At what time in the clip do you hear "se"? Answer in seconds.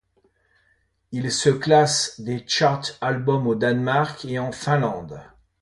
1.31-1.51